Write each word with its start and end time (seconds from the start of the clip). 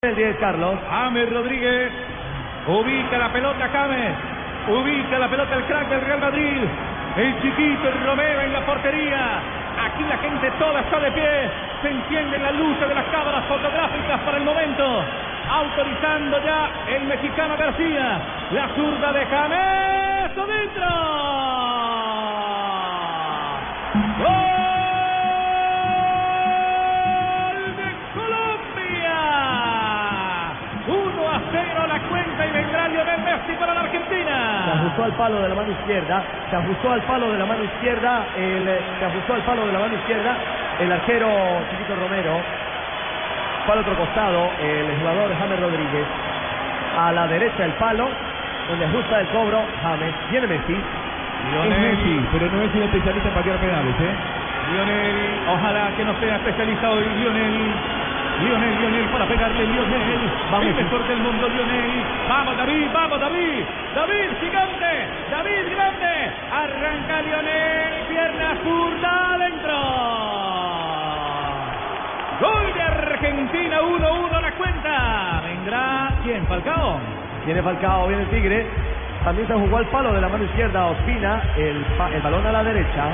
El 0.00 0.14
10, 0.14 0.36
Carlos. 0.36 0.78
James 0.88 1.28
Rodríguez 1.28 1.90
ubica 2.68 3.18
la 3.18 3.32
pelota 3.32 3.68
James, 3.68 4.14
ubica 4.68 5.18
la 5.18 5.28
pelota 5.28 5.56
el 5.56 5.64
crack 5.64 5.88
del 5.88 6.00
Real 6.02 6.20
Madrid, 6.20 6.62
el 7.16 7.42
chiquito 7.42 7.88
el 7.88 8.06
Romero 8.06 8.42
en 8.42 8.52
la 8.52 8.64
portería. 8.64 9.40
Aquí 9.86 10.04
la 10.04 10.18
gente 10.18 10.52
toda 10.56 10.82
está 10.82 11.00
de 11.00 11.10
pie, 11.10 11.50
se 11.82 11.88
encienden 11.88 12.44
las 12.44 12.54
luces 12.54 12.88
de 12.88 12.94
las 12.94 13.06
cámaras 13.06 13.44
fotográficas 13.46 14.20
para 14.20 14.36
el 14.38 14.44
momento. 14.44 15.04
Autorizando 15.50 16.44
ya 16.44 16.70
el 16.94 17.02
mexicano 17.02 17.56
García, 17.56 18.20
la 18.52 18.68
zurda 18.76 19.12
de 19.12 19.26
James, 19.26 20.38
adentro. 20.38 21.27
Ajustó 34.98 35.04
al 35.04 35.12
palo 35.12 35.42
de 35.42 35.48
la 35.48 35.54
mano 35.54 35.70
izquierda. 35.70 36.22
Se 36.50 36.56
ajustó 36.56 36.92
al 36.92 37.02
palo 37.02 37.30
de 37.30 37.38
la 37.38 37.46
mano 37.46 37.64
izquierda. 37.64 38.26
El, 38.36 38.68
eh, 38.68 38.80
se 38.98 39.04
ajustó 39.04 39.34
al 39.34 39.42
palo 39.42 39.66
de 39.66 39.72
la 39.72 39.78
mano 39.78 39.94
izquierda. 39.94 40.36
El 40.80 40.92
arquero 40.92 41.28
Chiquito 41.70 41.94
Romero. 41.94 42.40
Al 43.70 43.78
otro 43.78 43.94
costado. 43.96 44.50
El 44.60 44.98
jugador 44.98 45.30
James 45.38 45.60
Rodríguez. 45.60 46.06
A 46.98 47.12
la 47.12 47.26
derecha 47.28 47.64
el 47.64 47.72
palo. 47.72 48.08
Donde 48.68 48.84
ajusta 48.86 49.20
el 49.20 49.26
cobro. 49.28 49.62
James. 49.82 50.14
Viene 50.30 50.46
Messi. 50.46 50.76
Lionel, 51.52 51.80
Messi, 51.80 52.26
pero 52.32 52.50
no 52.50 52.62
es 52.62 52.74
un 52.74 52.82
especialista 52.82 53.28
en 53.28 53.34
patear 53.34 53.58
penales, 53.58 53.94
¿eh? 54.00 54.14
Lionel, 54.72 55.38
ojalá 55.48 55.90
que 55.96 56.04
no 56.04 56.12
sea 56.18 56.34
especialista 56.34 56.90
hoy, 56.90 57.04
Lionel. 57.16 57.72
Lionel, 58.40 58.78
Lionel, 58.78 59.08
para 59.10 59.26
pegarle, 59.26 59.66
Lionel. 59.66 60.30
Vamos, 60.50 60.66
el 60.66 60.74
mejor 60.74 61.08
del 61.08 61.18
mundo, 61.18 61.48
Lionel. 61.48 62.04
Vamos, 62.28 62.56
David, 62.56 62.86
vamos, 62.92 63.20
David. 63.20 63.64
David, 63.94 64.30
gigante. 64.40 65.06
David, 65.30 65.74
grande. 65.74 66.30
Arranca 66.52 67.22
Lionel, 67.22 68.06
pierna 68.08 68.56
zurda, 68.62 69.34
adentro. 69.34 69.74
Gol 72.40 72.74
de 72.74 72.82
Argentina, 72.82 73.80
1-1 73.82 74.40
la 74.40 74.52
cuenta. 74.52 75.42
Vendrá, 75.44 76.10
¿quién? 76.22 76.46
Falcao. 76.46 77.00
Tiene 77.44 77.62
Falcao. 77.62 78.06
Viene 78.06 78.22
el 78.22 78.28
Tigre. 78.30 78.66
También 79.24 79.48
se 79.48 79.54
jugó 79.54 79.78
al 79.78 79.86
palo 79.86 80.12
de 80.12 80.20
la 80.20 80.28
mano 80.28 80.44
izquierda. 80.44 80.86
Ospina. 80.86 81.42
El 81.56 81.84
balón 82.22 82.46
a 82.46 82.52
la 82.52 82.62
derecha. 82.62 83.12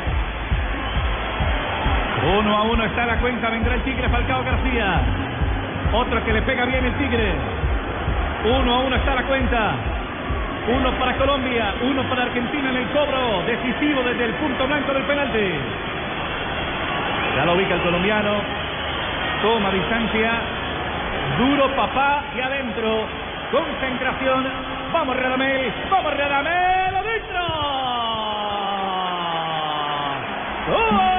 Uno 2.24 2.56
a 2.56 2.62
uno 2.62 2.84
está 2.84 3.04
la 3.04 3.16
cuenta, 3.18 3.50
vendrá 3.50 3.74
el 3.74 3.82
Tigre 3.82 4.08
Falcao 4.08 4.42
García. 4.44 5.00
Otro 5.92 6.24
que 6.24 6.32
le 6.32 6.42
pega 6.42 6.64
bien 6.64 6.84
el 6.84 6.94
Tigre. 6.94 7.34
Uno 8.44 8.74
a 8.74 8.78
uno 8.80 8.96
está 8.96 9.14
la 9.14 9.22
cuenta. 9.24 9.74
Uno 10.66 10.90
para 10.92 11.14
Colombia, 11.16 11.74
uno 11.82 12.02
para 12.04 12.22
Argentina 12.22 12.70
en 12.70 12.76
el 12.76 12.86
cobro 12.88 13.42
decisivo 13.46 14.02
desde 14.02 14.24
el 14.24 14.32
punto 14.34 14.66
blanco 14.66 14.94
del 14.94 15.02
penalti. 15.02 15.50
Ya 17.36 17.44
lo 17.44 17.54
ubica 17.54 17.74
el 17.74 17.82
colombiano. 17.82 18.40
Toma 19.42 19.70
distancia. 19.70 20.32
Duro 21.38 21.68
papá 21.76 22.22
y 22.34 22.40
adentro. 22.40 23.06
Concentración. 23.52 24.46
Vamos 24.92 25.16
Radamel. 25.16 25.72
Vamos 25.90 26.16
Radamel. 26.16 26.96
Adentro. 26.96 27.40
¡Gol 30.70 31.13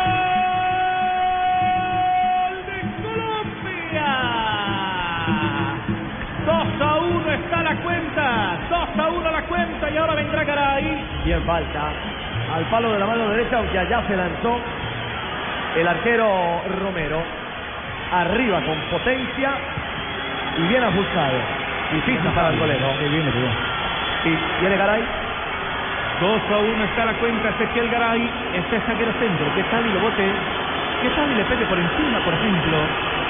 falta. 11.46 11.92
Al 12.56 12.64
palo 12.66 12.92
de 12.92 13.00
la 13.00 13.06
mano 13.06 13.30
derecha, 13.30 13.58
aunque 13.58 13.80
allá 13.80 14.04
se 14.08 14.16
lanzó 14.16 14.60
el 15.76 15.88
arquero 15.88 16.62
Romero. 16.82 17.22
Arriba 18.12 18.62
con 18.62 18.78
potencia 18.92 19.52
y 20.58 20.68
bien 20.68 20.84
ajustado. 20.84 21.38
Difícil 21.94 22.32
para 22.32 22.50
el 22.50 22.60
golero. 22.60 22.86
Y 24.26 24.60
viene 24.62 24.78
Garay. 24.78 25.04
2 26.22 26.42
a 26.50 26.58
1 26.58 26.84
está 26.86 27.06
la 27.06 27.14
cuenta. 27.14 27.50
Ezequiel 27.50 27.90
Garay. 27.90 28.30
Este 28.54 28.80
zaguero 28.82 29.12
centro. 29.20 29.46
¿Qué 29.56 29.64
tal 29.64 29.86
y 29.86 29.94
lo 29.94 30.00
bote? 30.00 30.32
¿Qué 31.02 31.10
tal 31.10 31.32
y 31.32 31.36
le 31.36 31.44
pegue 31.46 31.66
por 31.66 31.78
encima, 31.78 32.20
por 32.24 32.34
ejemplo? 32.34 32.78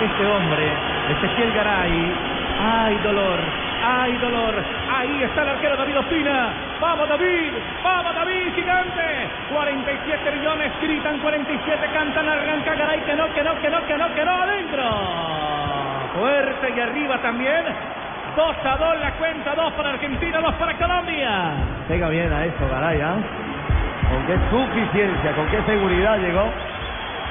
Este 0.01 0.25
hombre, 0.25 0.71
Ezequiel 1.09 1.51
Garay. 1.53 2.13
¡Ay, 2.61 2.97
dolor! 3.03 3.39
¡Ay, 3.83 4.17
dolor! 4.17 4.63
Ahí 4.93 5.23
está 5.23 5.43
el 5.43 5.49
arquero 5.49 5.77
David 5.77 5.99
Ospina. 5.99 6.53
¡Vamos, 6.81 7.07
David! 7.07 7.51
¡Vamos, 7.83 8.15
David, 8.15 8.53
gigante! 8.55 9.29
47 9.51 10.31
millones, 10.31 10.71
gritan 10.81 11.19
47, 11.19 11.87
cantan, 11.93 12.27
arranca 12.27 12.75
Garay, 12.75 12.99
que 13.01 13.15
no, 13.15 13.33
que 13.33 13.43
no, 13.43 13.61
que 13.61 13.69
no, 13.69 13.85
que 13.85 13.97
no, 13.97 14.13
que 14.13 14.25
no, 14.25 14.31
adentro. 14.31 14.83
Fuerte 16.19 16.73
y 16.75 16.79
arriba 16.79 17.17
también. 17.19 17.63
2 18.35 18.55
a 18.65 18.77
2 18.77 18.99
la 18.99 19.11
cuenta, 19.11 19.55
2 19.55 19.73
para 19.73 19.89
Argentina, 19.91 20.39
2 20.41 20.53
para 20.55 20.73
Colombia. 20.77 21.53
Pega 21.87 22.09
bien 22.09 22.33
a 22.33 22.45
eso, 22.45 22.67
Garay. 22.69 22.99
¿ah? 23.01 23.15
Con 24.09 24.25
qué 24.27 24.37
suficiencia, 24.49 25.31
con 25.31 25.47
qué 25.47 25.61
seguridad 25.63 26.17
llegó 26.19 26.49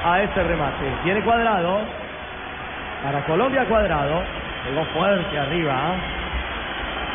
a 0.03 0.21
este 0.21 0.43
remate. 0.43 0.85
Tiene 1.03 1.21
cuadrado. 1.21 1.81
Para 3.03 3.23
Colombia 3.25 3.65
cuadrado. 3.65 4.23
Pegó 4.65 4.83
fuerte 4.85 5.39
arriba. 5.39 5.75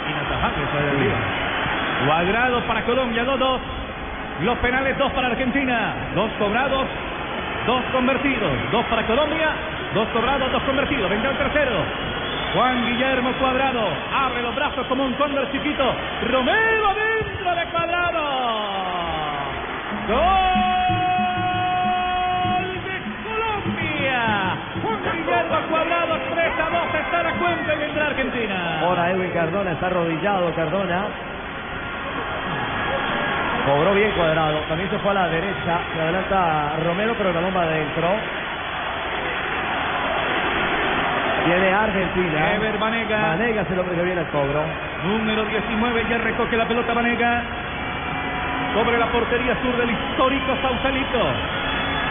Inatajable 0.09 0.65
esa 0.65 0.85
de 0.85 0.91
arriba. 0.91 1.40
Cuadrado 2.07 2.61
para 2.67 2.83
Colombia, 2.83 3.25
2-2. 3.25 3.61
Los 4.43 4.59
penales, 4.59 4.97
2 4.97 5.13
para 5.13 5.27
Argentina. 5.29 5.95
2 6.15 6.31
cobrados, 6.39 6.87
2 7.67 7.85
convertidos. 7.93 8.51
2 8.73 8.87
para 8.87 9.07
Colombia, 9.07 9.51
2 9.95 10.09
cobrados, 10.09 10.51
2 10.53 10.63
convertidos. 10.63 11.11
Vendrá 11.11 11.31
el 11.31 11.37
tercero. 11.37 11.85
Juan 12.55 12.85
Guillermo 12.87 13.33
Cuadrado 13.35 13.87
abre 14.13 14.43
los 14.43 14.57
brazos 14.57 14.87
como 14.87 15.05
un 15.05 15.13
cóndor 15.15 15.53
chiquito. 15.53 15.95
Romero 16.31 16.95
dentro 16.95 17.55
de 17.55 17.65
Cuadrado. 17.67 18.23
Gol 20.09 20.25
de 22.87 22.97
Colombia. 23.23 24.57
Juan 24.83 24.99
Guillermo 25.17 25.59
Cuadrado 25.69 26.19
3 26.35 26.53
a 26.59 26.71
2 26.71 26.95
está 26.95 27.23
la 27.23 27.33
cuenta 27.35 27.75
y 27.75 27.79
vendrá 27.79 28.07
Argentina. 28.07 28.81
Ahora 28.81 29.11
Edwin 29.11 29.31
Cardona 29.31 29.73
está 29.73 29.87
arrodillado. 29.87 30.53
Cardona. 30.55 31.30
Cobró 33.67 33.95
bien 33.95 34.11
cuadrado. 34.13 34.59
También 34.69 34.91
se 34.91 34.99
fue 34.99 35.11
a 35.11 35.15
la 35.15 35.29
derecha. 35.29 35.81
Se 35.95 36.01
adelanta 36.01 36.77
Romero, 36.85 37.15
pero 37.17 37.33
la 37.33 37.41
bomba 37.41 37.63
adentro. 37.63 38.09
Viene 41.47 41.73
Argentina. 41.73 42.55
Ever 42.55 42.79
Banega. 42.79 43.21
Vanega 43.21 43.63
es 43.63 43.71
el 43.71 43.79
hombre 43.79 43.97
que 43.97 44.03
viene 44.03 44.21
al 44.21 44.29
cobro. 44.29 44.63
Número 45.05 45.45
19 45.45 46.07
ya 46.09 46.19
recoge 46.19 46.57
la 46.57 46.67
pelota 46.67 46.95
Vanega. 46.95 47.43
Sobre 48.75 48.99
la 48.99 49.07
portería 49.07 49.57
sur 49.63 49.77
del 49.77 49.91
histórico 49.91 50.57
Sausalito. 50.63 51.23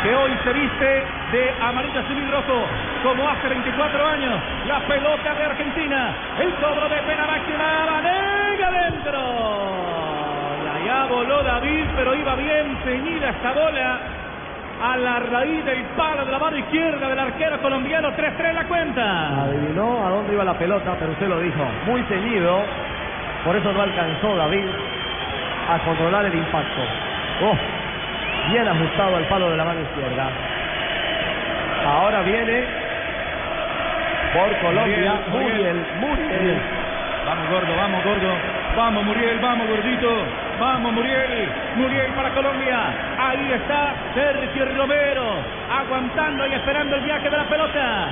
Que 0.04 0.16
hoy 0.16 0.32
se 0.44 0.54
viste 0.54 1.04
de 1.32 1.54
amarillo, 1.62 2.00
azul 2.00 2.18
y 2.18 2.32
rojo. 2.32 2.66
Como 3.04 3.30
hace 3.30 3.48
24 3.50 4.08
años. 4.08 4.40
La 4.68 4.80
pelota 4.82 5.34
de 5.34 5.44
Argentina. 5.44 6.14
El 6.40 6.54
cobro 6.56 6.90
de 6.90 7.02
pena 7.04 7.26
máxima. 7.28 7.86
Vanega 7.86 8.68
adentro. 8.68 9.99
Y 10.90 10.92
allá 10.92 11.06
voló 11.06 11.44
David, 11.44 11.86
pero 11.96 12.16
iba 12.16 12.36
bien 12.36 12.78
ceñida 12.84 13.30
esta 13.30 13.52
bola. 13.52 14.00
A 14.82 14.98
la 14.98 15.20
raíz 15.20 15.64
del 15.66 15.84
palo 15.96 16.26
de 16.26 16.32
la 16.32 16.40
mano 16.40 16.58
izquierda 16.58 17.10
del 17.10 17.20
arquero 17.20 17.62
colombiano. 17.62 18.10
3-3 18.16 18.54
la 18.54 18.64
cuenta. 18.64 19.44
Adivinó 19.44 20.08
a 20.08 20.10
dónde 20.10 20.34
iba 20.34 20.44
la 20.44 20.58
pelota, 20.58 20.96
pero 20.98 21.12
usted 21.12 21.28
lo 21.28 21.40
dijo. 21.42 21.64
Muy 21.86 22.02
ceñido. 22.04 22.64
Por 23.46 23.56
eso 23.56 23.72
no 23.72 23.82
alcanzó 23.82 24.36
David 24.36 24.66
a 25.70 25.78
controlar 25.80 26.26
el 26.26 26.34
impacto. 26.34 26.82
Oh, 27.44 27.56
bien 28.52 28.68
ajustado 28.68 29.18
al 29.18 29.26
palo 29.26 29.52
de 29.52 29.58
la 29.58 29.66
mano 29.66 29.82
izquierda. 29.82 30.30
Ahora 31.86 32.22
viene 32.22 32.66
por 34.34 34.58
Colombia 34.60 35.14
Muriel, 35.30 35.86
Muriel. 36.00 36.30
Muriel. 36.40 36.62
Vamos 37.26 37.50
gordo, 37.52 37.76
vamos 37.76 38.04
gordo. 38.04 38.34
Vamos 38.76 39.04
Muriel, 39.04 39.40
vamos 39.40 39.68
gordito. 39.68 40.49
Vamos 40.60 40.92
Muriel. 40.92 41.50
Muriel 41.78 42.12
para 42.14 42.32
Colombia. 42.32 42.78
Ahí 43.18 43.54
está 43.54 43.94
Sergio 44.14 44.66
Romero. 44.76 45.24
Aguantando 45.72 46.46
y 46.48 46.54
esperando 46.54 46.98
el 46.98 47.02
viaje 47.02 47.30
de 47.30 47.38
la 47.38 47.46
pelota. 47.46 48.08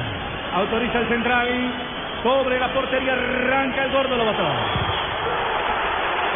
Autoriza 0.56 1.00
el 1.00 1.08
central. 1.10 1.48
Cobre 2.24 2.58
la 2.58 2.70
portería. 2.70 3.14
Arranca 3.14 3.84
el 3.84 3.92
gordo, 3.92 4.16
lo 4.16 4.26
botó. 4.26 4.48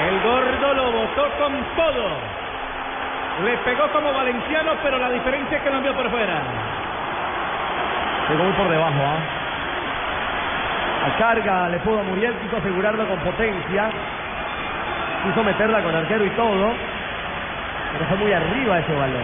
El 0.10 0.20
gordo 0.22 0.74
lo 0.74 0.92
botó 0.92 1.30
con 1.40 1.54
todo. 1.78 2.42
Le 3.46 3.58
pegó 3.60 3.88
como 3.94 4.12
valenciano, 4.12 4.74
pero 4.84 4.98
la 4.98 5.10
diferencia 5.10 5.58
es 5.58 5.64
que 5.64 5.70
lo 5.70 5.78
envió 5.78 5.96
por 5.96 6.10
fuera. 6.10 6.42
Llegó 8.30 8.44
muy 8.44 8.54
por 8.54 8.70
debajo, 8.70 9.00
¿ah? 9.02 9.20
A 11.08 11.18
carga 11.18 11.70
le 11.70 11.80
pudo 11.80 12.02
a 12.02 12.04
Muriel, 12.04 12.34
quiso 12.36 12.58
asegurarlo 12.58 13.08
con 13.08 13.20
potencia. 13.20 13.90
Quiso 15.24 15.44
meterla 15.44 15.82
con 15.84 15.96
arquero 15.96 16.26
y 16.26 16.30
todo. 16.32 16.74
Pero 17.94 18.06
fue 18.08 18.18
muy 18.18 18.32
arriba 18.34 18.80
ese 18.80 18.94
balón. 18.94 19.24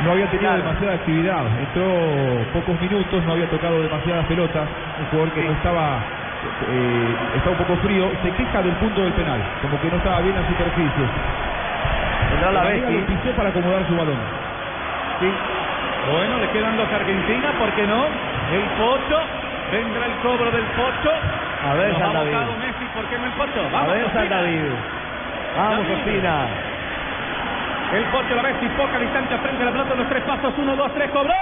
No 0.00 0.12
había 0.12 0.26
tenido 0.30 0.50
Claro. 0.50 0.62
demasiada 0.64 0.94
actividad. 0.94 1.46
Entró 1.58 2.46
pocos 2.52 2.80
minutos, 2.80 3.24
no 3.24 3.32
había 3.32 3.50
tocado 3.50 3.82
demasiadas 3.82 4.26
pelotas. 4.26 4.68
Un 4.98 5.06
jugador 5.06 5.32
que 5.32 5.42
no 5.44 5.52
estaba, 5.52 5.98
eh, 6.68 7.16
estaba 7.36 7.52
un 7.52 7.58
poco 7.58 7.76
frío. 7.78 8.10
Se 8.22 8.30
queja 8.32 8.62
del 8.62 8.74
punto 8.76 9.02
del 9.02 9.12
penal, 9.14 9.40
como 9.62 9.80
que 9.80 9.90
no 9.90 9.96
estaba 9.96 10.20
bien 10.20 10.34
la 10.36 10.46
superficie. 10.46 11.04
Vendrá 12.30 12.52
la 12.52 12.62
Bessi. 12.62 12.92
lo 12.92 13.06
pisó 13.06 13.36
para 13.36 13.48
acomodar 13.50 13.86
su 13.86 13.96
balón. 13.96 14.18
Sí. 15.20 15.32
Bueno, 16.12 16.38
le 16.38 16.48
quedan 16.50 16.76
dos 16.76 16.88
a 16.92 16.96
Argentina, 16.96 17.52
¿por 17.58 17.70
qué 17.72 17.86
no? 17.86 18.04
El 18.52 18.62
Pocho, 18.78 19.20
vendrá 19.72 20.06
el 20.06 20.12
cobro 20.22 20.50
del 20.50 20.64
Pocho. 20.78 21.12
A 21.68 21.74
ver, 21.74 21.88
Nos 21.90 21.98
San 21.98 22.08
ha 22.10 22.12
David. 22.12 22.32
Messi, 22.58 22.84
¿por 22.94 23.04
qué 23.06 23.18
no 23.18 23.26
el 23.26 23.32
Pocho? 23.32 23.60
A 23.66 23.68
Vamos, 23.72 23.92
ver, 23.92 24.12
San. 24.12 24.28
David. 24.28 24.62
Vamos. 25.56 25.86
Ospina. 25.90 26.46
El 27.92 28.04
Pocho 28.04 28.34
la 28.34 28.42
Messi, 28.42 28.68
poca 28.76 28.98
distancia 28.98 29.38
frente 29.38 29.62
a 29.62 29.66
la 29.66 29.72
pelota, 29.72 29.94
los 29.94 30.08
tres 30.08 30.22
pasos, 30.24 30.52
uno, 30.58 30.76
dos, 30.76 30.92
tres, 30.92 31.10
cobró 31.10 31.32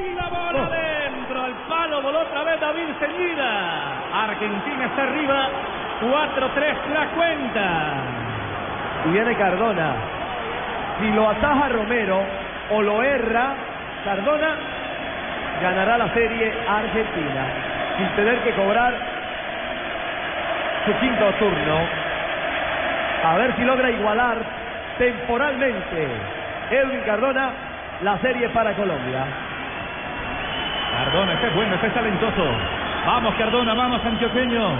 y 0.00 0.14
la 0.14 0.28
bola 0.28 0.62
Oh. 0.62 0.70
dentro, 0.70 1.42
al 1.44 1.52
palo, 1.68 2.00
voló 2.00 2.20
otra 2.22 2.44
vez 2.44 2.58
David 2.60 2.88
Ceñida. 2.98 4.24
Argentina 4.24 4.86
está 4.86 5.02
arriba, 5.02 5.48
4-3 6.00 6.76
la 6.94 7.06
cuenta. 7.08 7.64
Y 9.06 9.10
viene 9.10 9.34
Cardona. 9.36 9.92
Si 11.00 11.10
lo 11.12 11.28
ataja 11.28 11.68
Romero 11.68 12.22
o 12.70 12.82
lo 12.82 13.02
erra, 13.02 13.54
Cardona 14.04 14.56
ganará 15.60 15.98
la 15.98 16.08
serie 16.14 16.52
Argentina 16.68 17.44
sin 17.98 18.08
tener 18.16 18.38
que 18.38 18.52
cobrar 18.52 18.94
su 20.86 20.92
quinto 21.00 21.30
turno. 21.38 22.01
A 23.24 23.36
ver 23.36 23.54
si 23.56 23.62
logra 23.62 23.90
igualar 23.90 24.36
temporalmente 24.98 26.08
Edwin 26.70 27.00
Cardona 27.06 27.50
la 28.02 28.18
serie 28.18 28.48
para 28.48 28.72
Colombia. 28.74 29.24
Cardona, 30.92 31.32
este 31.34 31.46
es 31.46 31.54
bueno, 31.54 31.74
este 31.74 31.86
es 31.86 31.94
talentoso. 31.94 32.44
Vamos, 33.06 33.34
Cardona, 33.36 33.74
vamos, 33.74 34.04
antioqueño. 34.04 34.70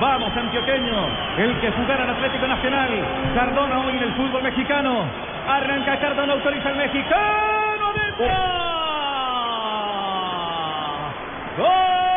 Vamos, 0.00 0.36
antioqueño. 0.36 1.06
El 1.38 1.60
que 1.60 1.70
jugará 1.70 2.04
al 2.04 2.10
Atlético 2.10 2.46
Nacional. 2.46 2.90
Cardona 3.34 3.78
hoy 3.80 3.96
en 3.96 4.02
el 4.02 4.12
fútbol 4.14 4.42
mexicano. 4.42 5.04
Arranca 5.48 5.96
Cardona, 5.98 6.32
autoriza 6.32 6.70
el 6.70 6.76
mexicano. 6.76 7.92
¡Gol! 11.56 12.13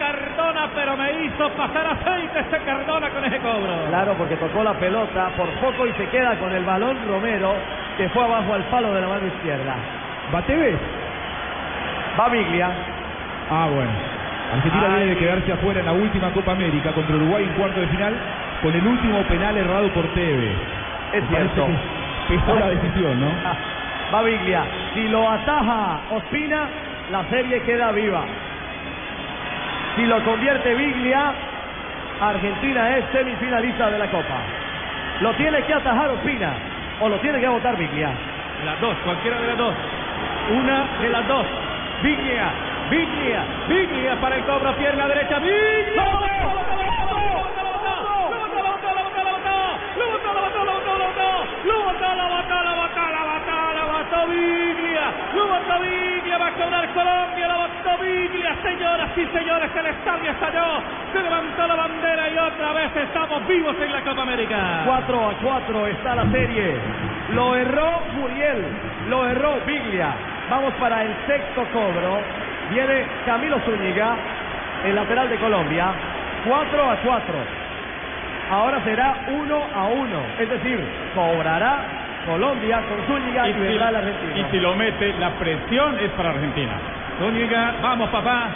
Cardona, 0.00 0.70
pero 0.74 0.96
me 0.96 1.12
hizo 1.26 1.50
pasar 1.50 1.86
aceite 1.86 2.40
ese 2.40 2.58
Cardona 2.64 3.10
con 3.10 3.22
ese 3.22 3.38
cobro. 3.38 3.84
Claro, 3.88 4.14
porque 4.16 4.34
tocó 4.36 4.64
la 4.64 4.72
pelota 4.72 5.28
por 5.36 5.46
poco 5.60 5.86
y 5.86 5.92
se 5.92 6.08
queda 6.08 6.38
con 6.38 6.50
el 6.52 6.64
balón 6.64 6.96
Romero 7.06 7.52
que 7.98 8.08
fue 8.08 8.24
abajo 8.24 8.54
al 8.54 8.64
palo 8.64 8.94
de 8.94 9.00
la 9.02 9.08
mano 9.08 9.26
izquierda. 9.26 9.74
¿Bateves? 10.32 10.76
Va 12.18 12.28
Biglia. 12.30 12.70
Ah, 13.50 13.68
bueno. 13.70 13.90
Argentina 14.54 14.86
Ay. 14.88 14.96
viene 14.96 15.14
de 15.14 15.16
quedarse 15.18 15.52
afuera 15.52 15.80
en 15.80 15.86
la 15.86 15.92
última 15.92 16.30
Copa 16.30 16.52
América 16.52 16.92
contra 16.92 17.16
Uruguay 17.16 17.44
en 17.44 17.52
cuarto 17.52 17.80
de 17.80 17.86
final 17.88 18.14
con 18.62 18.74
el 18.74 18.86
último 18.86 19.22
penal 19.24 19.56
errado 19.58 19.88
por 19.90 20.06
Tevez. 20.14 20.56
Es 21.12 21.24
cierto. 21.28 21.66
que 22.26 22.34
pesó 22.36 22.58
la 22.58 22.68
decisión, 22.68 23.20
¿no? 23.20 23.26
Va 24.14 24.22
Biglia. 24.22 24.64
Si 24.94 25.08
lo 25.08 25.30
ataja 25.30 26.00
Ospina, 26.10 26.68
la 27.12 27.22
serie 27.28 27.60
queda 27.62 27.92
viva. 27.92 28.24
Si 29.96 30.06
lo 30.06 30.22
convierte 30.24 30.74
Biglia, 30.74 31.32
Argentina 32.20 32.96
es 32.96 33.04
semifinalista 33.12 33.90
de 33.90 33.98
la 33.98 34.10
Copa. 34.10 34.38
Lo 35.20 35.34
tiene 35.34 35.60
que 35.62 35.74
atajar 35.74 36.10
Ospina 36.10 36.52
o 37.00 37.08
lo 37.08 37.18
tiene 37.18 37.40
que 37.40 37.48
votar 37.48 37.76
Biglia. 37.76 38.10
Las 38.64 38.80
dos, 38.80 38.96
cualquiera 39.04 39.40
de 39.40 39.48
las 39.48 39.58
dos. 39.58 39.74
Una 40.50 40.86
de 41.02 41.08
las 41.08 41.26
dos. 41.26 41.46
Biglia, 42.02 42.52
Biglia, 42.90 43.44
Biglia 43.68 44.20
para 44.20 44.36
el 44.36 44.44
cobro, 44.44 44.74
pierna 44.76 45.08
derecha. 45.08 45.38
Biglia. 45.38 45.96
Lo 45.96 46.20
botó 55.46 55.80
Biglia, 55.80 56.28
va 56.28 56.29
a 56.29 56.29
Colombia, 56.68 57.48
lo 57.48 57.58
botó 57.58 58.02
Biglia, 58.02 58.54
señoras 58.62 59.10
y 59.16 59.26
señores, 59.26 59.70
el 59.74 59.86
estadio 59.86 60.30
estalló, 60.30 60.82
se 61.12 61.22
levantó 61.22 61.66
la 61.66 61.74
bandera 61.74 62.28
y 62.28 62.38
otra 62.38 62.72
vez 62.72 62.96
estamos 62.96 63.46
vivos 63.46 63.74
en 63.80 63.92
la 63.92 64.00
Copa 64.02 64.22
América. 64.22 64.82
4 64.84 65.28
a 65.30 65.34
4 65.42 65.86
está 65.86 66.14
la 66.16 66.30
serie. 66.30 66.76
Lo 67.32 67.56
erró 67.56 68.02
Muriel, 68.14 68.64
lo 69.08 69.26
erró 69.26 69.60
Biglia. 69.66 70.14
Vamos 70.50 70.74
para 70.74 71.02
el 71.02 71.14
sexto 71.26 71.64
cobro. 71.72 72.20
Viene 72.70 73.06
Camilo 73.24 73.58
Zúñiga, 73.60 74.16
el 74.84 74.94
lateral 74.94 75.30
de 75.30 75.36
Colombia. 75.38 75.92
4 76.46 76.90
a 76.90 76.96
4. 76.96 77.34
Ahora 78.50 78.82
será 78.84 79.14
1 79.28 79.66
a 79.74 79.84
1. 79.86 80.22
Es 80.40 80.50
decir, 80.50 80.80
cobrará 81.14 81.99
Colombia 82.26 82.82
con 82.88 83.06
Zúñiga 83.06 83.48
y, 83.48 83.52
vendrá 83.52 83.88
el 83.88 83.96
argentino. 83.96 84.36
y 84.36 84.50
si 84.50 84.60
lo 84.60 84.74
mete, 84.74 85.14
la 85.18 85.30
presión 85.30 85.98
es 85.98 86.10
para 86.10 86.30
Argentina. 86.30 86.72
Zúñiga, 87.18 87.74
vamos 87.82 88.08
papá, 88.10 88.48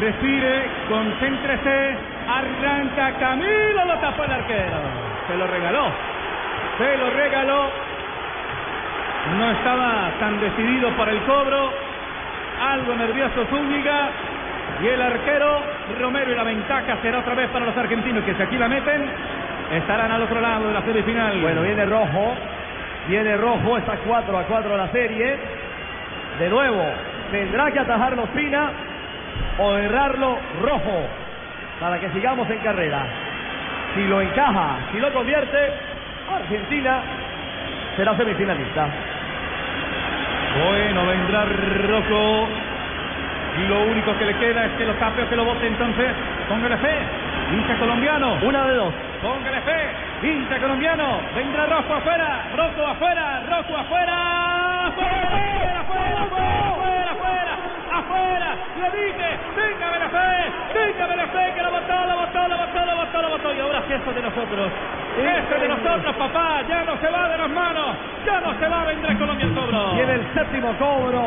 respire, 0.00 0.62
concéntrese, 0.88 1.96
arranca 2.28 3.12
Camilo, 3.18 3.84
lo 3.86 3.94
tapó 3.98 4.24
el 4.24 4.32
arquero. 4.32 4.76
Se 5.28 5.36
lo 5.36 5.46
regaló, 5.46 5.86
se 6.78 6.96
lo 6.96 7.10
regaló. 7.10 7.70
No 9.38 9.50
estaba 9.52 10.10
tan 10.20 10.38
decidido 10.40 10.90
para 10.96 11.12
el 11.12 11.20
cobro, 11.22 11.72
algo 12.60 12.94
nervioso 12.94 13.46
Zúñiga 13.46 14.10
y 14.82 14.86
el 14.86 15.00
arquero 15.00 15.62
Romero 16.00 16.32
y 16.32 16.34
la 16.34 16.44
ventaja 16.44 16.98
será 17.02 17.18
otra 17.20 17.34
vez 17.34 17.48
para 17.50 17.66
los 17.66 17.76
argentinos 17.76 18.24
que 18.24 18.34
si 18.34 18.42
aquí 18.42 18.56
la 18.58 18.68
meten 18.68 19.04
estarán 19.72 20.10
al 20.10 20.22
otro 20.22 20.40
lado 20.40 20.68
de 20.68 20.74
la 20.74 20.82
serie 20.82 21.02
final. 21.02 21.40
Bueno, 21.40 21.62
viene 21.62 21.84
rojo. 21.86 22.34
Viene 23.08 23.36
rojo, 23.36 23.76
está 23.76 23.96
4 23.96 24.38
a 24.38 24.42
4 24.44 24.76
la 24.76 24.88
serie. 24.88 25.36
De 26.38 26.48
nuevo, 26.48 26.84
tendrá 27.30 27.70
que 27.70 27.80
atajarlo 27.80 28.22
Ospina 28.22 28.70
o 29.58 29.76
errarlo 29.76 30.38
rojo 30.62 31.06
para 31.80 32.00
que 32.00 32.08
sigamos 32.10 32.48
en 32.50 32.58
carrera. 32.58 33.06
Si 33.94 34.04
lo 34.06 34.20
encaja, 34.20 34.78
si 34.92 34.98
lo 34.98 35.12
convierte, 35.12 35.58
Argentina 36.32 37.02
será 37.96 38.16
semifinalista. 38.16 38.88
Bueno, 40.64 41.06
vendrá 41.06 41.44
Rocco. 41.44 42.48
Y 43.56 43.68
lo 43.68 43.82
único 43.84 44.16
que 44.18 44.24
le 44.24 44.34
queda 44.34 44.64
es 44.64 44.72
que 44.72 44.84
lo 44.84 44.94
tape 44.94 45.22
o 45.22 45.28
que 45.28 45.36
lo 45.36 45.44
bote 45.44 45.66
entonces. 45.66 46.12
Póngale 46.48 46.76
fe. 46.78 46.96
Hincha 47.52 47.76
colombiano. 47.78 48.38
Una 48.42 48.66
de 48.66 48.74
dos. 48.74 48.94
Póngale 49.22 49.60
fe. 49.60 50.13
Hincha 50.24 50.58
colombiano. 50.58 51.20
Vendrá 51.34 51.66
Rocco 51.66 51.94
afuera. 51.94 52.48
Rocco 52.56 52.86
afuera. 52.86 53.42
Rocco 53.46 53.76
afuera. 53.76 54.14
Afuera, 54.86 55.80
afuera, 55.80 56.22
afuera, 56.24 56.70
afuera, 56.70 57.10
afuera. 57.12 57.52
Afuera. 57.92 58.48
Le 58.80 58.88
dije. 58.96 59.28
Téngame 59.54 59.98
la 59.98 60.08
fe. 60.08 60.32
Téngame 60.72 61.16
la 61.16 61.26
fe 61.26 61.52
que 61.54 61.62
lo 61.62 61.70
botó, 61.70 62.06
lo 62.06 62.16
botó, 62.16 62.48
lo 62.48 62.56
botó, 62.56 62.86
lo 62.86 62.96
botó, 62.96 63.22
lo 63.22 63.28
botó. 63.30 63.54
Y 63.54 63.60
ahora 63.60 63.82
sí 63.86 63.92
esto 63.92 64.10
es 64.10 64.16
de 64.16 64.22
nosotros. 64.22 64.72
Esto 65.20 65.54
es 65.56 65.60
de 65.60 65.68
nosotros, 65.68 66.16
papá. 66.16 66.62
Ya 66.68 66.84
no 66.84 66.96
se 66.96 67.08
va 67.10 67.28
de 67.28 67.38
las 67.38 67.50
manos. 67.50 67.96
Ya 68.24 68.40
no 68.40 68.58
se 68.58 68.66
va. 68.66 68.84
Vendrá 68.84 69.14
Colombia 69.18 69.44
el 69.44 69.54
cobro. 69.54 69.92
Viene 69.94 70.14
el 70.14 70.24
séptimo 70.32 70.72
cobro. 70.78 71.22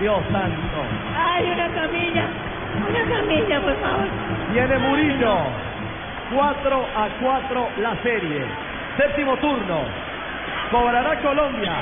Dios 0.00 0.18
santo. 0.32 0.78
Ay, 1.16 1.50
una 1.52 1.68
camilla. 1.68 2.24
Una 2.90 3.16
camilla, 3.16 3.60
por 3.60 3.76
favor. 3.78 4.08
Viene 4.52 4.78
Murillo. 4.78 5.38
4 6.34 6.86
a 6.96 7.08
4 7.20 7.68
la 7.80 7.96
serie. 8.02 8.44
Séptimo 8.96 9.36
turno. 9.36 9.80
Cobrará 10.70 11.16
Colombia. 11.20 11.72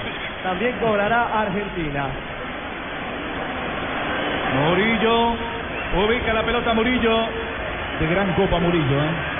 También 0.42 0.76
cobrará 0.78 1.28
Argentina. 1.40 2.06
Murillo. 4.60 5.36
Ubica 5.96 6.32
la 6.32 6.42
pelota 6.42 6.74
Murillo. 6.74 7.28
De 7.98 8.06
gran 8.06 8.32
Copa 8.34 8.58
Murillo, 8.58 9.02
¿eh? 9.02 9.32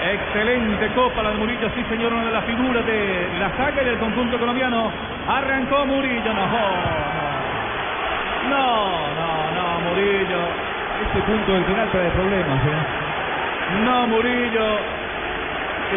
Excelente 0.00 0.88
copa 0.94 1.22
la 1.22 1.30
de 1.30 1.38
Murillo, 1.38 1.68
sí 1.74 1.84
señor, 1.88 2.12
una 2.12 2.26
de 2.26 2.30
las 2.30 2.44
figuras 2.44 2.86
de 2.86 3.28
la 3.38 3.50
saga 3.56 3.82
y 3.82 3.84
del 3.84 3.98
conjunto 3.98 4.38
colombiano. 4.38 4.90
Arrancó 5.28 5.84
Murillo, 5.86 6.32
no, 6.32 6.46
no, 8.48 9.08
no, 9.18 9.50
no, 9.54 9.80
Murillo, 9.90 10.40
Este 11.02 11.20
punto 11.22 11.52
del 11.52 11.64
penal 11.64 11.88
trae 11.90 12.10
problemas, 12.10 12.64
¿eh? 12.64 12.97
No, 13.84 14.06
Murillo. 14.08 14.78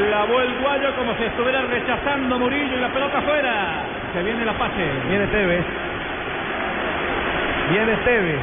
Lavó 0.10 0.42
el 0.42 0.54
guayo 0.56 0.96
como 0.96 1.16
si 1.16 1.24
estuviera 1.24 1.64
rechazando 1.64 2.40
Murillo 2.40 2.78
y 2.78 2.82
la 2.82 2.90
pelota 2.90 3.18
afuera. 3.20 3.84
Se 4.14 4.24
viene 4.24 4.46
la 4.46 4.54
pase. 4.54 4.90
Viene 5.08 5.28
Tevez. 5.28 5.66
Viene 7.72 7.96
Tevez. 7.98 8.42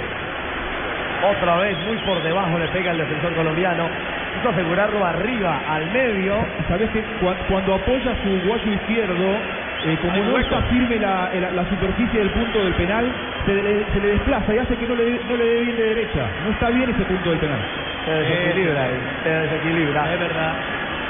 Otra 1.22 1.56
vez 1.56 1.76
muy 1.86 1.96
por 1.98 2.22
debajo 2.22 2.58
le 2.58 2.68
pega 2.68 2.92
el 2.92 2.98
defensor 2.98 3.34
colombiano. 3.34 3.88
Quiso 4.34 4.50
asegurarlo 4.50 5.04
arriba, 5.04 5.62
al 5.68 5.90
medio. 5.90 6.46
Sabes 6.68 6.90
que 6.90 7.02
cua- 7.20 7.36
cuando 7.48 7.74
apoya 7.74 8.14
su 8.22 8.40
guayo 8.46 8.70
izquierdo, 8.72 9.40
eh, 9.84 9.98
como 10.02 10.22
no 10.24 10.38
está 10.38 10.62
firme 10.68 10.98
la, 10.98 11.30
la- 11.34 11.50
la 11.50 11.64
superficie 11.64 12.20
del 12.20 12.30
punto 12.30 12.62
del 12.62 12.74
penal, 12.74 13.12
se 13.46 13.54
le, 13.54 13.84
se 13.92 14.00
le 14.00 14.08
desplaza 14.08 14.54
y 14.54 14.58
hace 14.58 14.76
que 14.76 14.86
no 14.86 14.94
le, 14.94 15.04
dé- 15.04 15.20
no 15.24 15.36
le 15.36 15.44
dé 15.44 15.60
bien 15.60 15.76
de 15.76 15.82
derecha. 15.82 16.28
No 16.44 16.50
está 16.52 16.70
bien 16.70 16.90
ese 16.90 17.04
punto 17.04 17.30
del 17.30 17.38
penal. 17.40 17.60
Se 18.08 18.14
desequilibra, 18.14 18.82
ahí, 18.84 19.00
se 19.22 19.28
desequilibra. 19.28 20.14
Es 20.14 20.20
verdad. 20.20 20.52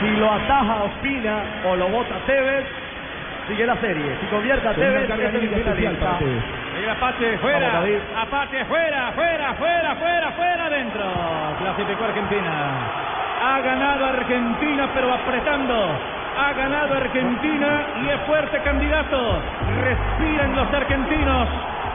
Si 0.01 0.11
lo 0.17 0.33
ataja 0.33 0.83
Ospina 0.85 1.37
o 1.65 1.77
lo 1.77 1.89
bota 1.89 2.15
Tevez, 2.27 2.65
sigue 3.47 3.67
la 3.67 3.77
serie. 3.77 4.17
Si 4.21 4.27
convierte 4.27 4.67
a 4.67 4.75
Tevez, 4.75 5.05
es 5.05 5.11
el 5.11 5.27
anímica 5.27 5.57
especial 5.59 5.77
finalista. 5.77 6.07
para 6.07 6.19
Tevez. 6.19 6.43
Mira, 6.79 6.93
Apache 6.93 7.39
fuera. 7.39 7.83
Apache 8.23 8.65
fuera, 8.65 9.13
fuera, 9.13 9.55
fuera, 9.55 9.95
fuera, 9.95 10.31
fuera, 10.33 10.65
adentro. 10.67 11.05
Clasificó 11.61 12.05
Argentina. 12.05 12.51
Ha 13.45 13.61
ganado 13.61 14.05
Argentina, 14.07 14.89
pero 14.93 15.13
apretando. 15.15 15.75
Ha 16.39 16.53
ganado 16.53 16.95
Argentina 16.95 17.83
y 18.03 18.09
es 18.09 18.21
fuerte 18.27 18.59
candidato. 18.63 19.41
Respiran 19.83 20.55
los 20.57 20.73
argentinos. 20.73 21.49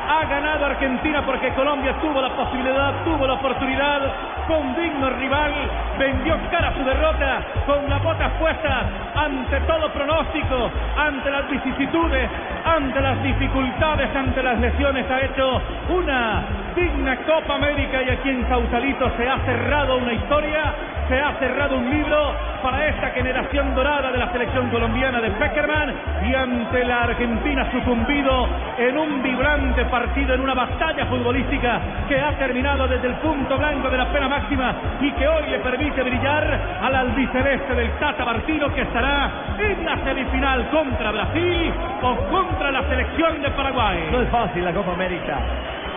Ha 0.09 0.25
ganado 0.25 0.65
Argentina 0.65 1.21
porque 1.25 1.49
Colombia 1.53 1.93
tuvo 2.01 2.21
la 2.21 2.29
posibilidad, 2.29 2.93
tuvo 3.05 3.25
la 3.25 3.33
oportunidad, 3.33 4.01
con 4.47 4.75
digno 4.75 5.09
rival, 5.09 5.53
vendió 5.97 6.37
cara 6.51 6.73
su 6.73 6.83
derrota, 6.83 7.41
con 7.65 7.89
las 7.89 8.03
botas 8.03 8.31
puestas, 8.39 8.85
ante 9.15 9.59
todo 9.61 9.91
pronóstico, 9.91 10.71
ante 10.97 11.29
las 11.31 11.49
vicisitudes, 11.49 12.29
ante 12.65 13.01
las 13.01 13.21
dificultades, 13.23 14.15
ante 14.15 14.41
las 14.41 14.59
lesiones, 14.59 15.09
ha 15.09 15.21
hecho 15.21 15.61
una 15.89 16.43
digna 16.75 17.17
Copa 17.17 17.55
América 17.55 18.01
y 18.01 18.09
aquí 18.09 18.29
en 18.29 18.47
Sausalito 18.47 19.11
se 19.17 19.27
ha 19.27 19.37
cerrado 19.39 19.97
una 19.97 20.13
historia, 20.13 20.73
se 21.07 21.19
ha 21.19 21.33
cerrado 21.39 21.77
un 21.77 21.89
libro 21.89 22.35
para 22.63 22.87
esta 22.87 23.09
generación 23.09 23.75
dorada 23.75 24.11
de 24.11 24.17
la 24.17 24.31
selección 24.31 24.69
colombiana 24.69 25.19
de 25.19 25.31
Peckerman 25.31 25.93
y 26.25 26.33
ante 26.33 26.85
la 26.85 27.03
Argentina 27.03 27.69
sucumbido 27.71 28.47
en 28.77 28.97
un 28.97 29.21
vibrante 29.21 29.83
partido, 29.85 30.33
en 30.33 30.41
una 30.41 30.53
batalla 30.53 31.05
futbolística 31.07 31.81
que 32.07 32.19
ha 32.19 32.31
terminado 32.37 32.87
desde 32.87 33.07
el 33.07 33.15
punto 33.15 33.57
blanco 33.57 33.89
de 33.89 33.97
la 33.97 34.07
pena 34.11 34.29
máxima 34.29 34.75
y 35.01 35.11
que 35.11 35.27
hoy 35.27 35.49
le 35.49 35.59
permite 35.59 36.01
brillar 36.03 36.59
al 36.81 36.95
albiceleste 36.95 37.75
del 37.75 37.91
Tata 37.99 38.23
Martino 38.23 38.73
que 38.73 38.81
estará 38.81 39.29
en 39.59 39.85
la 39.85 39.97
semifinal 40.03 40.69
contra 40.69 41.11
Brasil 41.11 41.73
o 42.01 42.15
contra 42.31 42.52
la 42.61 42.83
selección 42.87 43.41
de 43.41 43.49
Paraguay. 43.51 44.09
No 44.11 44.21
es 44.21 44.29
fácil 44.29 44.63
la 44.63 44.71
Copa 44.71 44.93
América. 44.93 45.37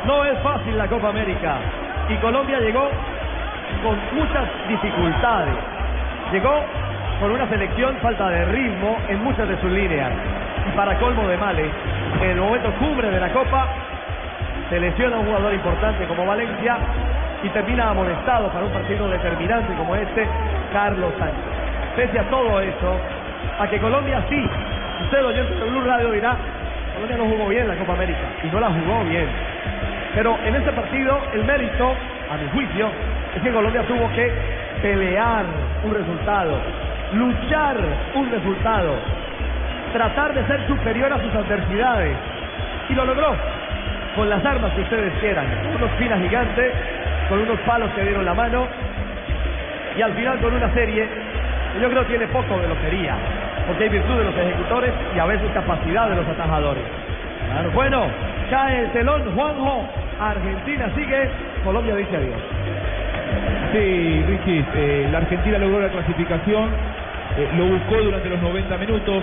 No 0.06 0.24
es 0.24 0.38
fácil 0.40 0.76
la 0.76 0.86
Copa 0.86 1.08
América. 1.08 1.58
Y 2.08 2.16
Colombia 2.16 2.58
llegó 2.60 2.88
con 3.82 3.98
muchas 4.18 4.48
dificultades. 4.68 5.54
Llegó 6.32 6.52
con 7.20 7.30
una 7.30 7.48
selección 7.48 7.96
falta 8.02 8.28
de 8.28 8.44
ritmo 8.46 8.96
en 9.08 9.22
muchas 9.22 9.48
de 9.48 9.60
sus 9.60 9.70
líneas. 9.70 10.10
Y 10.68 10.76
para 10.76 10.98
colmo 10.98 11.26
de 11.28 11.36
males, 11.36 11.70
en 12.22 12.30
el 12.30 12.40
momento 12.40 12.70
cumbre 12.78 13.10
de 13.10 13.20
la 13.20 13.28
Copa, 13.32 13.68
se 14.68 14.80
lesiona 14.80 15.18
un 15.18 15.26
jugador 15.26 15.54
importante 15.54 16.04
como 16.06 16.26
Valencia 16.26 16.78
y 17.42 17.48
termina 17.50 17.90
amonestado 17.90 18.48
para 18.48 18.64
un 18.64 18.72
partido 18.72 19.08
determinante 19.08 19.72
como 19.74 19.94
este, 19.94 20.26
Carlos 20.72 21.12
Sánchez. 21.18 21.44
Pese 21.94 22.18
a 22.18 22.24
todo 22.24 22.60
eso, 22.60 22.96
a 23.60 23.68
que 23.68 23.78
Colombia 23.78 24.22
sí, 24.28 24.44
usted 25.06 25.24
oyente 25.24 25.54
de 25.54 25.70
Blue 25.70 25.82
Radio 25.82 26.10
dirá, 26.10 26.36
Colombia 26.94 27.16
no 27.16 27.24
jugó 27.26 27.48
bien 27.48 27.68
la 27.68 27.76
Copa 27.76 27.92
América 27.92 28.26
y 28.42 28.46
no 28.48 28.58
la 28.58 28.68
jugó 28.68 29.04
bien. 29.04 29.28
Pero 30.14 30.36
en 30.44 30.56
este 30.56 30.72
partido 30.72 31.20
el 31.32 31.44
mérito, 31.44 31.94
a 32.28 32.36
mi 32.36 32.48
juicio, 32.50 32.88
es 33.36 33.42
que 33.42 33.52
Colombia 33.52 33.82
tuvo 33.86 34.10
que 34.16 34.32
pelear 34.82 35.44
un 35.84 35.94
resultado, 35.94 36.58
luchar 37.12 37.76
un 38.16 38.30
resultado, 38.32 38.94
tratar 39.92 40.34
de 40.34 40.44
ser 40.48 40.66
superior 40.66 41.12
a 41.12 41.22
sus 41.22 41.32
adversidades. 41.34 42.16
Y 42.88 42.94
lo 42.94 43.04
logró 43.04 43.32
con 44.16 44.28
las 44.28 44.44
armas 44.44 44.72
que 44.72 44.80
ustedes 44.80 45.12
quieran, 45.20 45.46
unos 45.72 45.90
finas 45.98 46.20
gigantes, 46.20 46.72
con 47.28 47.38
unos 47.38 47.60
palos 47.60 47.90
que 47.94 48.02
dieron 48.02 48.24
la 48.24 48.34
mano 48.34 48.66
y 49.96 50.02
al 50.02 50.12
final 50.14 50.40
con 50.40 50.52
una 50.52 50.72
serie 50.74 51.06
que 51.74 51.80
yo 51.80 51.90
creo 51.90 52.04
tiene 52.06 52.26
poco 52.28 52.58
de 52.58 52.68
lotería, 52.68 53.16
porque 53.66 53.84
hay 53.84 53.90
virtud 53.90 54.16
de 54.16 54.24
los 54.24 54.36
ejecutores 54.36 54.92
y 55.14 55.18
a 55.18 55.26
veces 55.26 55.50
capacidad 55.52 56.08
de 56.08 56.16
los 56.16 56.28
atajadores. 56.28 56.82
Bueno, 57.74 58.04
cae 58.50 58.82
el 58.82 58.90
telón, 58.92 59.22
Juanjo, 59.34 59.82
Argentina 60.20 60.90
sigue, 60.94 61.28
Colombia 61.64 61.94
dice 61.96 62.16
adiós. 62.16 62.40
Sí, 63.72 64.24
Richie, 64.28 64.64
eh, 64.74 65.08
la 65.10 65.18
Argentina 65.18 65.58
logró 65.58 65.80
la 65.80 65.88
clasificación, 65.88 66.70
eh, 67.36 67.48
lo 67.56 67.66
buscó 67.66 68.02
durante 68.02 68.28
los 68.28 68.40
90 68.40 68.78
minutos, 68.78 69.22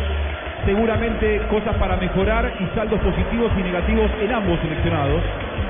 seguramente 0.65 1.41
cosas 1.49 1.75
para 1.75 1.97
mejorar 1.97 2.51
y 2.59 2.75
saldos 2.75 2.99
positivos 3.01 3.51
y 3.57 3.63
negativos 3.63 4.09
en 4.21 4.33
ambos 4.33 4.59
seleccionados. 4.61 5.21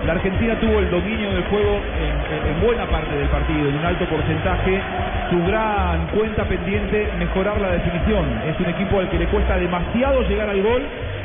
La 0.06 0.14
Argentina 0.14 0.56
tuvo 0.60 0.80
el 0.80 0.90
dominio 0.90 1.32
del 1.32 1.44
juego 1.46 1.80
en 1.80 2.66
buena 2.66 2.86
parte 2.86 3.16
del 3.16 3.28
partido, 3.30 3.70
en 3.70 3.76
un 3.76 3.86
alto 3.86 4.06
porcentaje. 4.06 4.82
Su 5.34 5.44
gran 5.48 6.06
cuenta 6.14 6.44
pendiente, 6.46 7.10
mejorar 7.18 7.60
la 7.60 7.72
definición. 7.72 8.24
Es 8.48 8.60
un 8.60 8.68
equipo 8.68 9.00
al 9.00 9.10
que 9.10 9.18
le 9.18 9.26
cuesta 9.26 9.58
demasiado 9.58 10.22
llegar 10.30 10.48
al 10.48 10.62
gol 10.62 10.84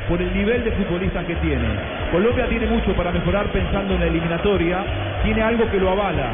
por 0.08 0.22
el 0.22 0.32
nivel 0.32 0.64
de 0.64 0.72
futbolistas 0.72 1.26
que 1.26 1.34
tiene. 1.34 1.68
Colombia 2.10 2.46
tiene 2.48 2.68
mucho 2.68 2.94
para 2.94 3.12
mejorar 3.12 3.52
pensando 3.52 3.92
en 3.92 4.00
la 4.00 4.06
eliminatoria, 4.06 4.78
tiene 5.24 5.42
algo 5.42 5.70
que 5.70 5.76
lo 5.76 5.90
avala, 5.90 6.24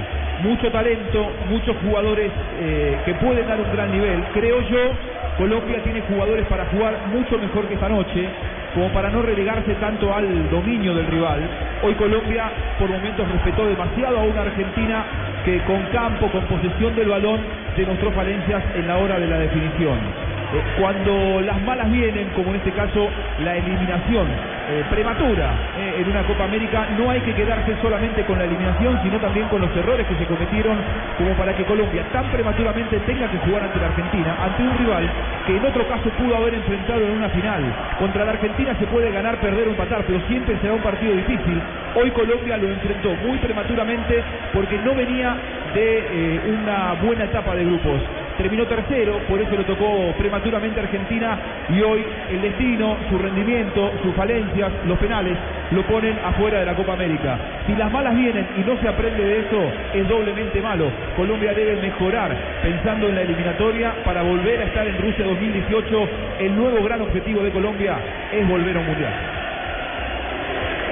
mucho 0.44 0.70
talento, 0.70 1.32
muchos 1.50 1.76
jugadores 1.82 2.30
eh, 2.60 2.96
que 3.06 3.14
pueden 3.14 3.44
dar 3.48 3.58
un 3.58 3.72
gran 3.72 3.90
nivel. 3.90 4.22
Creo 4.32 4.60
yo, 4.60 4.92
Colombia 5.36 5.82
tiene 5.82 6.00
jugadores 6.02 6.46
para 6.46 6.66
jugar 6.66 6.94
mucho 7.12 7.36
mejor 7.38 7.66
que 7.66 7.74
esta 7.74 7.88
noche, 7.88 8.28
como 8.74 8.88
para 8.92 9.08
no 9.08 9.22
relegarse 9.22 9.74
tanto 9.76 10.12
al 10.12 10.50
dominio 10.50 10.94
del 10.94 11.06
rival. 11.06 11.40
Hoy 11.82 11.94
Colombia 11.94 12.50
por 12.78 12.90
momentos 12.90 13.30
respetó 13.30 13.66
demasiado 13.66 14.18
a 14.18 14.22
una 14.24 14.42
Argentina 14.42 15.04
que 15.44 15.60
con 15.60 15.80
campo, 15.92 16.30
con 16.30 16.42
posesión 16.46 16.94
del 16.96 17.08
balón, 17.08 17.40
demostró 17.76 18.10
falencias 18.12 18.62
en 18.74 18.88
la 18.88 18.98
hora 18.98 19.18
de 19.18 19.26
la 19.26 19.38
definición. 19.38 20.33
Eh, 20.54 20.62
Cuando 20.78 21.40
las 21.40 21.60
malas 21.62 21.90
vienen, 21.90 22.28
como 22.30 22.50
en 22.50 22.56
este 22.56 22.72
caso 22.72 23.10
la 23.38 23.56
eliminación 23.56 24.28
eh, 24.68 24.84
prematura 24.88 25.52
eh, 25.76 25.96
en 25.98 26.08
una 26.08 26.22
Copa 26.24 26.44
América, 26.44 26.86
no 26.96 27.10
hay 27.10 27.20
que 27.22 27.34
quedarse 27.34 27.76
solamente 27.82 28.24
con 28.24 28.38
la 28.38 28.44
eliminación, 28.44 29.00
sino 29.02 29.18
también 29.18 29.48
con 29.48 29.60
los 29.60 29.74
errores 29.76 30.06
que 30.06 30.16
se 30.16 30.26
cometieron, 30.26 30.78
como 31.18 31.34
para 31.36 31.54
que 31.54 31.64
Colombia 31.64 32.04
tan 32.12 32.30
prematuramente 32.30 33.00
tenga 33.00 33.28
que 33.28 33.38
jugar 33.38 33.64
ante 33.64 33.80
la 33.80 33.86
Argentina, 33.86 34.36
ante 34.42 34.62
un 34.62 34.78
rival 34.78 35.10
que 35.46 35.56
en 35.56 35.64
otro 35.64 35.86
caso 35.88 36.10
pudo 36.10 36.36
haber 36.36 36.54
enfrentado 36.54 37.00
en 37.04 37.10
una 37.10 37.28
final. 37.30 37.62
Contra 37.98 38.24
la 38.24 38.32
Argentina 38.32 38.74
se 38.78 38.86
puede 38.86 39.10
ganar, 39.10 39.40
perder 39.40 39.68
o 39.68 39.70
empatar, 39.70 40.04
pero 40.06 40.20
siempre 40.28 40.56
será 40.60 40.74
un 40.74 40.82
partido 40.82 41.14
difícil. 41.14 41.60
Hoy 41.96 42.10
Colombia 42.12 42.56
lo 42.56 42.68
enfrentó 42.68 43.14
muy 43.16 43.38
prematuramente 43.38 44.22
porque 44.52 44.78
no 44.78 44.94
venía 44.94 45.36
de 45.74 46.40
una 46.46 46.94
buena 46.94 47.24
etapa 47.24 47.54
de 47.54 47.64
grupos. 47.64 48.00
Terminó 48.36 48.66
tercero, 48.66 49.20
por 49.28 49.40
eso 49.40 49.56
le 49.56 49.62
tocó 49.62 50.12
prematuramente 50.18 50.80
Argentina 50.80 51.38
y 51.68 51.80
hoy 51.82 52.04
el 52.32 52.42
destino, 52.42 52.96
su 53.08 53.16
rendimiento, 53.16 53.92
sus 54.02 54.12
falencias, 54.14 54.72
los 54.86 54.98
penales, 54.98 55.38
lo 55.70 55.82
ponen 55.82 56.18
afuera 56.24 56.58
de 56.58 56.66
la 56.66 56.74
Copa 56.74 56.94
América. 56.94 57.38
Si 57.66 57.74
las 57.76 57.92
malas 57.92 58.16
vienen 58.16 58.46
y 58.56 58.60
no 58.60 58.76
se 58.80 58.88
aprende 58.88 59.24
de 59.24 59.38
eso, 59.38 59.72
es 59.94 60.08
doblemente 60.08 60.60
malo. 60.60 60.90
Colombia 61.16 61.54
debe 61.54 61.80
mejorar 61.80 62.36
pensando 62.62 63.08
en 63.08 63.14
la 63.14 63.22
eliminatoria 63.22 63.94
para 64.04 64.22
volver 64.22 64.60
a 64.60 64.64
estar 64.64 64.86
en 64.86 64.98
Rusia 64.98 65.24
2018. 65.24 66.08
El 66.40 66.56
nuevo 66.56 66.82
gran 66.82 67.02
objetivo 67.02 67.40
de 67.40 67.50
Colombia 67.50 67.98
es 68.32 68.48
volver 68.48 68.76
a 68.76 68.80
un 68.80 68.86
mundial. 68.86 69.33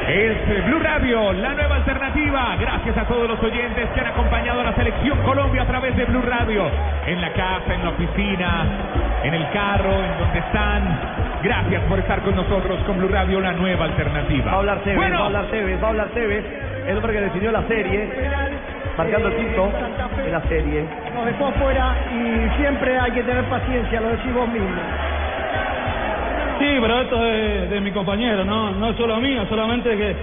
Es 0.09 0.37
eh, 0.49 0.62
Blue 0.66 0.80
Radio, 0.80 1.32
la 1.32 1.54
nueva 1.54 1.76
alternativa. 1.76 2.56
Gracias 2.59 2.97
a 2.99 3.04
todos 3.04 3.28
los 3.28 3.40
oyentes 3.40 3.88
que 3.90 4.00
han 4.00 4.09
acompañado 4.09 4.61
a 4.61 4.64
la 4.64 4.75
selección 4.75 5.18
Colombia 5.23 5.62
a 5.62 5.66
través 5.66 5.97
de 5.97 6.04
Blue 6.06 6.23
Radio. 6.23 6.68
En 7.06 7.21
la 7.21 7.32
casa, 7.32 7.75
en 7.75 7.85
la 7.85 7.90
oficina, 7.90 8.66
en 9.23 9.35
el 9.35 9.50
carro, 9.50 9.92
en 9.92 10.18
donde 10.18 10.38
están. 10.40 11.00
Gracias 11.42 11.82
por 11.85 11.99
estar 11.99 12.21
con 12.23 12.35
nosotros 12.35 12.80
con 12.85 12.99
Blue 12.99 13.09
Radio, 13.09 13.40
la 13.40 13.52
nueva 13.52 13.85
alternativa. 13.85 14.47
Va 14.47 14.52
a 14.52 14.59
hablar 14.59 14.78
Tevez, 14.80 14.97
Bueno, 14.97 15.16
va 15.18 15.23
a 15.23 15.26
hablar 15.26 15.47
Tevez, 15.47 15.82
va 15.82 15.87
a 15.87 15.90
hablar 15.90 16.09
Tevez, 16.09 16.44
el 16.88 16.97
hombre 16.97 17.12
que 17.12 17.21
definió 17.21 17.52
la 17.52 17.62
serie, 17.68 18.09
marcando 18.97 19.28
el 19.28 19.37
quinto 19.37 19.71
en 20.25 20.32
la 20.32 20.40
serie. 20.42 20.85
Nos 21.14 21.26
dejó 21.26 21.47
afuera 21.47 21.94
y 22.12 22.61
siempre 22.61 22.99
hay 22.99 23.12
que 23.12 23.23
tener 23.23 23.44
paciencia, 23.44 24.00
lo 24.00 24.09
decís 24.09 24.35
vos 24.35 24.49
mismo. 24.49 24.80
Sí, 26.62 26.69
pero 26.81 27.00
esto 27.00 27.26
es 27.26 27.71
de 27.71 27.81
mi 27.81 27.90
compañero, 27.90 28.45
no, 28.45 28.71
no 28.71 28.90
es 28.90 28.97
solo 28.97 29.16
mío, 29.16 29.45
solamente 29.49 29.97
que, 29.97 30.14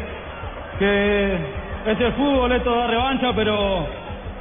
que 0.80 1.38
este 1.86 2.08
es 2.08 2.14
fútbol, 2.14 2.50
esto 2.54 2.74
da 2.74 2.88
revancha, 2.88 3.34
pero 3.36 3.86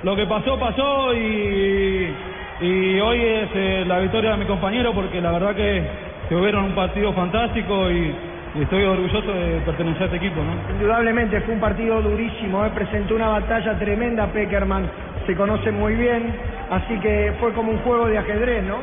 lo 0.04 0.14
que 0.14 0.24
pasó, 0.26 0.56
pasó 0.60 1.12
y, 1.12 2.14
y 2.60 3.00
hoy 3.00 3.20
es 3.20 3.48
eh, 3.52 3.84
la 3.84 3.98
victoria 3.98 4.30
de 4.30 4.36
mi 4.36 4.44
compañero 4.44 4.92
porque 4.92 5.20
la 5.20 5.32
verdad 5.32 5.56
que, 5.56 5.82
que 6.28 6.36
hubieron 6.36 6.66
un 6.66 6.76
partido 6.76 7.12
fantástico 7.14 7.90
y, 7.90 8.14
y 8.54 8.62
estoy 8.62 8.84
orgulloso 8.84 9.32
de 9.32 9.60
pertenecer 9.66 10.02
a 10.02 10.04
este 10.04 10.18
equipo, 10.18 10.40
¿no? 10.44 10.52
Indudablemente 10.72 11.40
fue 11.40 11.54
un 11.54 11.60
partido 11.60 12.00
durísimo, 12.00 12.64
¿eh? 12.64 12.70
presentó 12.72 13.16
una 13.16 13.26
batalla 13.26 13.76
tremenda 13.76 14.28
Peckerman, 14.28 14.88
se 15.26 15.34
conoce 15.34 15.72
muy 15.72 15.96
bien, 15.96 16.32
así 16.70 16.96
que 17.00 17.32
fue 17.40 17.52
como 17.54 17.72
un 17.72 17.78
juego 17.78 18.06
de 18.06 18.18
ajedrez, 18.18 18.62
¿no? 18.62 18.76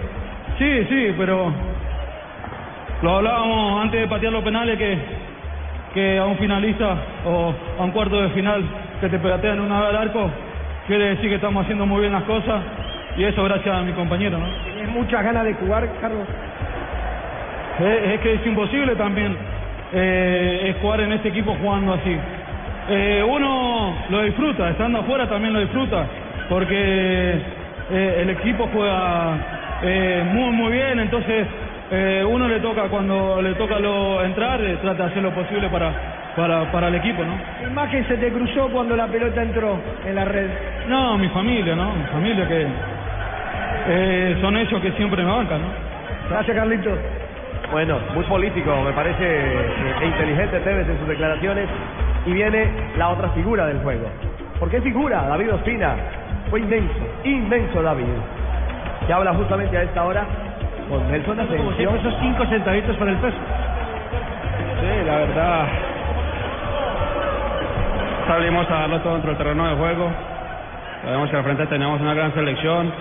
Sí, 0.59 0.85
sí, 0.89 1.15
pero 1.17 1.53
lo 3.01 3.17
hablábamos 3.17 3.83
antes 3.83 4.01
de 4.01 4.07
patear 4.07 4.33
los 4.33 4.43
penales 4.43 4.77
que, 4.77 4.97
que 5.93 6.17
a 6.17 6.25
un 6.25 6.37
finalista 6.37 6.95
o 7.25 7.53
a 7.79 7.83
un 7.83 7.91
cuarto 7.91 8.21
de 8.21 8.29
final 8.29 8.63
que 9.01 9.09
te 9.09 9.19
pegatean 9.19 9.59
una 9.59 9.81
vez 9.81 9.89
al 9.89 9.97
arco, 9.97 10.29
quiere 10.87 11.09
decir 11.09 11.29
que 11.29 11.35
estamos 11.35 11.63
haciendo 11.63 11.85
muy 11.85 12.01
bien 12.01 12.13
las 12.13 12.23
cosas 12.23 12.61
y 13.17 13.23
eso 13.23 13.43
gracias 13.43 13.75
a 13.75 13.81
mi 13.81 13.93
compañero, 13.93 14.37
¿no? 14.37 14.45
¿Tienes 14.63 14.89
muchas 14.89 15.23
ganas 15.23 15.45
de 15.45 15.53
jugar, 15.53 15.87
Carlos? 16.01 16.27
Es, 17.79 18.13
es 18.13 18.19
que 18.21 18.33
es 18.33 18.45
imposible 18.45 18.95
también 18.95 19.35
eh, 19.93 20.69
es 20.69 20.81
jugar 20.81 21.01
en 21.01 21.13
este 21.13 21.29
equipo 21.29 21.55
jugando 21.61 21.93
así. 21.93 22.17
Eh, 22.89 23.23
uno 23.27 23.95
lo 24.09 24.21
disfruta, 24.23 24.69
estando 24.69 24.99
afuera 24.99 25.27
también 25.27 25.53
lo 25.53 25.59
disfruta, 25.59 26.05
porque 26.49 27.33
eh, 27.91 28.17
el 28.21 28.29
equipo 28.29 28.69
juega 28.73 29.37
eh, 29.81 30.23
muy 30.31 30.51
muy 30.51 30.71
bien, 30.71 30.99
entonces 30.99 31.47
eh, 31.91 32.25
uno 32.27 32.47
le 32.47 32.59
toca 32.59 32.83
cuando 32.89 33.41
le 33.41 33.53
toca 33.53 33.79
lo 33.79 34.23
entrar, 34.23 34.59
eh, 34.61 34.77
trata 34.81 35.03
de 35.03 35.09
hacer 35.11 35.23
lo 35.23 35.31
posible 35.31 35.69
para, 35.69 35.91
para, 36.35 36.71
para 36.71 36.87
el 36.87 36.95
equipo, 36.95 37.23
¿no? 37.23 37.37
¿Qué 37.59 37.67
imagen 37.67 38.07
se 38.07 38.17
te 38.17 38.31
cruzó 38.31 38.69
cuando 38.69 38.95
la 38.95 39.07
pelota 39.07 39.43
entró 39.43 39.79
en 40.05 40.15
la 40.15 40.25
red? 40.25 40.49
No, 40.87 41.17
mi 41.17 41.29
familia, 41.29 41.75
¿no? 41.75 41.93
Mi 41.93 42.05
familia 42.05 42.47
que 42.47 42.65
eh, 43.87 44.37
son 44.41 44.57
ellos 44.57 44.81
que 44.81 44.91
siempre 44.93 45.23
me 45.23 45.31
bancan, 45.31 45.61
¿no? 45.61 45.67
Gracias, 46.29 46.57
Carlitos. 46.57 46.97
Bueno, 47.71 47.99
muy 48.15 48.23
político, 48.25 48.75
me 48.83 48.91
parece, 48.93 49.23
eh, 49.23 49.95
e 50.01 50.05
inteligente 50.05 50.59
Tevez 50.61 50.87
en 50.89 50.97
sus 50.99 51.07
declaraciones. 51.07 51.67
Y 52.25 52.33
viene 52.33 52.71
la 52.97 53.09
otra 53.09 53.29
figura 53.29 53.67
del 53.67 53.77
juego. 53.79 54.07
¿Por 54.59 54.71
qué 54.71 54.81
figura? 54.81 55.27
David 55.27 55.53
Ospina. 55.53 55.95
Fue 56.49 56.61
inmenso, 56.61 56.93
inmenso 57.23 57.83
David. 57.83 58.05
Que 59.05 59.13
habla 59.13 59.33
justamente 59.35 59.77
a 59.77 59.83
esta 59.83 60.03
hora 60.03 60.25
con 60.89 61.11
Nelson 61.11 61.39
Asensio. 61.39 61.95
esos 61.95 62.13
cinco 62.19 62.45
centavitos 62.45 62.95
para 62.97 63.11
el 63.11 63.17
peso. 63.17 63.37
Sí, 64.81 65.05
la 65.05 65.15
verdad. 65.17 65.67
Salimos 68.27 68.69
a 68.69 68.73
darlo 68.73 69.01
todo 69.01 69.13
dentro 69.13 69.29
del 69.29 69.37
terreno 69.37 69.67
de 69.67 69.75
juego. 69.75 70.11
Sabemos 71.03 71.29
que 71.29 71.37
al 71.37 71.43
frente 71.43 71.65
tenemos 71.67 72.01
una 72.01 72.13
gran 72.13 72.33
selección. 72.33 72.91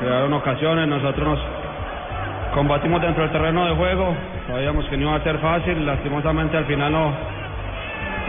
Crearon 0.00 0.32
ocasiones, 0.34 0.86
nosotros 0.86 1.26
nos 1.26 2.54
combatimos 2.54 3.00
dentro 3.00 3.22
del 3.22 3.32
terreno 3.32 3.66
de 3.66 3.74
juego. 3.74 4.14
Sabíamos 4.46 4.84
que 4.86 4.96
no 4.96 5.08
iba 5.08 5.16
a 5.16 5.20
ser 5.22 5.38
fácil. 5.38 5.86
Lastimosamente 5.86 6.56
al 6.56 6.66
final 6.66 6.92
no, 6.92 7.12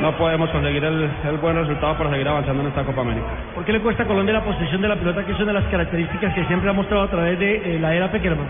no 0.02 0.12
podemos 0.14 0.50
conseguir 0.50 0.84
el, 0.84 1.10
el 1.28 1.38
buen 1.38 1.58
resultado 1.58 1.98
para 1.98 2.10
seguir 2.12 2.28
avanzando 2.28 2.62
en 2.62 2.70
esta 2.70 2.84
Copa 2.84 3.02
América. 3.02 3.28
¿Por 3.54 3.66
qué 3.66 3.74
le 3.74 3.82
cuesta 3.82 4.04
a 4.04 4.08
Colombia 4.08 4.34
la 4.36 4.44
posesión 4.44 4.82
de 4.82 4.88
la 4.88 4.96
pelota, 4.96 5.26
que 5.26 5.34
es 5.34 5.40
una 5.40 5.48
de 5.54 5.60
las 5.60 5.66
características 5.66 6.34
que 6.34 6.46
siempre 6.46 6.70
ha 6.70 6.74
mostrado 6.74 7.04
a 7.04 7.08
través 7.10 7.38
de 7.38 7.76
eh, 7.76 7.80
la 7.80 7.94
era 7.94 8.10
Peckerman? 8.10 8.48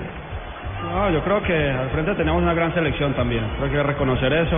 No, 0.83 1.09
yo 1.09 1.21
creo 1.23 1.41
que 1.43 1.71
al 1.71 1.89
frente 1.89 2.13
tenemos 2.15 2.41
una 2.41 2.53
gran 2.53 2.73
selección 2.73 3.13
también. 3.13 3.43
Creo 3.57 3.71
que 3.71 3.83
reconocer 3.83 4.31
eso. 4.33 4.57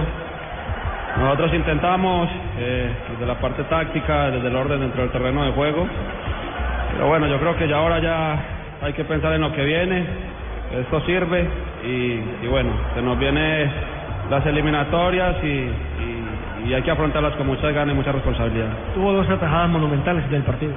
Nosotros 1.17 1.53
intentamos 1.53 2.29
eh, 2.59 2.91
desde 3.11 3.25
la 3.25 3.35
parte 3.39 3.63
táctica, 3.63 4.29
desde 4.31 4.47
el 4.47 4.55
orden 4.55 4.79
dentro 4.81 5.01
del 5.01 5.11
terreno 5.11 5.43
de 5.43 5.51
juego. 5.51 5.87
Pero 6.93 7.07
bueno, 7.07 7.27
yo 7.27 7.39
creo 7.39 7.55
que 7.55 7.67
ya 7.67 7.77
ahora 7.77 7.99
ya 7.99 8.37
hay 8.81 8.93
que 8.93 9.03
pensar 9.05 9.33
en 9.33 9.41
lo 9.41 9.51
que 9.53 9.63
viene. 9.63 10.05
Esto 10.81 11.01
sirve 11.01 11.47
y, 11.83 12.45
y 12.45 12.47
bueno, 12.49 12.69
se 12.95 13.01
nos 13.01 13.17
vienen 13.17 13.71
las 14.29 14.45
eliminatorias 14.45 15.37
y, 15.43 15.47
y- 15.47 15.69
y 16.67 16.73
hay 16.73 16.81
que 16.83 16.91
afrontarlas 16.91 17.33
con 17.35 17.47
muchas 17.47 17.73
ganas 17.73 17.93
y 17.95 17.97
mucha 17.97 18.11
responsabilidad. 18.11 18.67
Tuvo 18.93 19.13
dos 19.13 19.27
atajadas 19.29 19.69
monumentales 19.69 20.29
del 20.29 20.43
partido. 20.43 20.73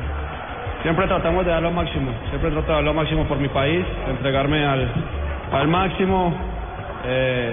Siempre 0.83 1.07
tratamos 1.07 1.45
de 1.45 1.51
dar 1.53 1.63
lo 1.63 1.71
máximo, 1.71 2.11
siempre 2.31 2.51
trato 2.51 2.67
de 2.69 2.73
dar 2.75 2.85
lo 2.85 2.95
máximo 2.95 3.25
por 3.25 3.37
mi 3.39 3.49
país, 3.49 3.85
de 4.07 4.13
entregarme 4.13 4.65
al, 4.65 4.89
al 5.53 5.69
máximo. 5.69 6.33
Eh, 7.05 7.53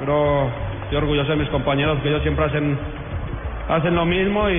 pero 0.00 0.48
estoy 0.84 0.98
orgulloso 0.98 1.30
de 1.30 1.36
mis 1.36 1.48
compañeros, 1.48 1.98
que 2.02 2.08
ellos 2.08 2.22
siempre 2.22 2.44
hacen, 2.44 2.78
hacen 3.68 3.94
lo 3.94 4.04
mismo 4.04 4.48
y, 4.50 4.54